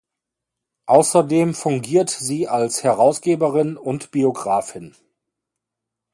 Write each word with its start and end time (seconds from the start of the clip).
Außerdem 0.87 1.53
fungiert 1.53 2.09
sie 2.09 2.47
als 2.47 2.81
Herausgeberin 2.83 3.77
und 3.77 4.09
Biographin. 4.09 4.95